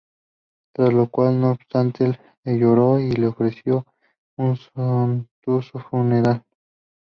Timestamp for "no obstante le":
1.39-2.57